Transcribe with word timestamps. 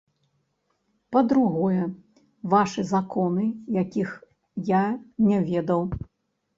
Па-другое, 1.15 1.83
вашы 2.55 2.81
законы, 2.95 3.47
якіх 3.83 4.19
я 4.75 4.85
не 5.31 5.37
ведаў. 5.49 5.81